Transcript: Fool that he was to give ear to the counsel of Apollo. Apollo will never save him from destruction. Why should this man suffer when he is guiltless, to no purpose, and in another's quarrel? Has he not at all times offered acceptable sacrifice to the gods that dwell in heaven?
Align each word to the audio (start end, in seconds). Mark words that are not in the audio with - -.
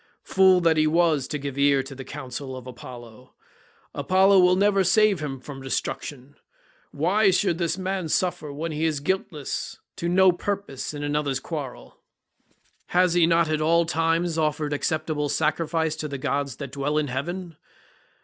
Fool 0.23 0.61
that 0.61 0.77
he 0.77 0.87
was 0.87 1.27
to 1.27 1.37
give 1.37 1.59
ear 1.59 1.83
to 1.83 1.93
the 1.93 2.03
counsel 2.03 2.57
of 2.57 2.65
Apollo. 2.65 3.35
Apollo 3.93 4.39
will 4.39 4.55
never 4.55 4.83
save 4.83 5.19
him 5.19 5.39
from 5.39 5.61
destruction. 5.61 6.35
Why 6.89 7.29
should 7.29 7.59
this 7.59 7.77
man 7.77 8.09
suffer 8.09 8.51
when 8.51 8.71
he 8.71 8.83
is 8.83 8.99
guiltless, 8.99 9.77
to 9.97 10.09
no 10.09 10.31
purpose, 10.31 10.95
and 10.95 11.03
in 11.05 11.11
another's 11.11 11.39
quarrel? 11.39 11.99
Has 12.87 13.13
he 13.13 13.27
not 13.27 13.47
at 13.47 13.61
all 13.61 13.85
times 13.85 14.39
offered 14.39 14.73
acceptable 14.73 15.29
sacrifice 15.29 15.95
to 15.97 16.07
the 16.07 16.17
gods 16.17 16.55
that 16.55 16.71
dwell 16.71 16.97
in 16.97 17.05
heaven? 17.09 17.57